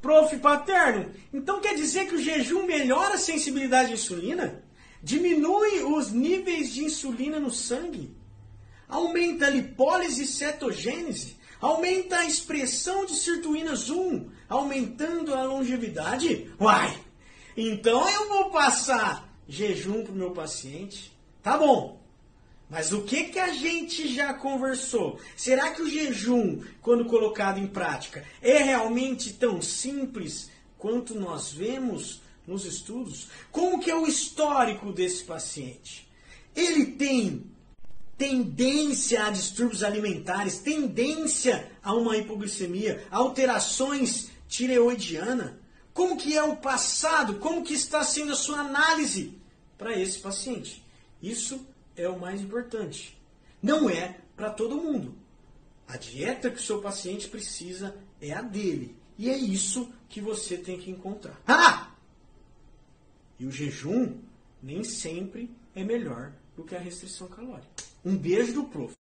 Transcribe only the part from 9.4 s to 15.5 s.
a lipólise e cetogênese? Aumenta a expressão de sirtuínas 1, aumentando a